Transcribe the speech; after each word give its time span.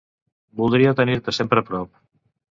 Voldria 0.61 0.93
tenir-te 0.99 1.33
sempre 1.39 1.63
a 1.65 1.67
prop. 1.67 1.93